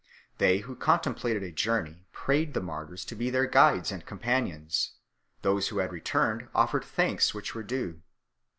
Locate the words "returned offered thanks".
5.91-7.35